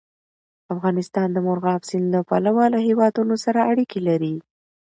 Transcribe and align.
افغانستان 0.73 1.27
د 1.31 1.37
مورغاب 1.45 1.81
سیند 1.89 2.07
له 2.15 2.19
پلوه 2.29 2.65
له 2.73 2.79
هېوادونو 2.87 3.33
سره 3.45 3.59
اړیکې 3.71 3.99
لري. 4.07 4.35